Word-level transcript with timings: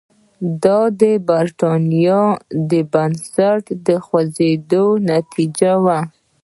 دا 0.63 0.79
د 1.01 1.03
برېټانیا 1.27 2.21
د 2.71 2.71
بنسټونو 2.93 3.77
د 3.87 3.89
خوځېدو 4.05 4.85
نتیجه 5.11 5.71
وه. 5.83 5.99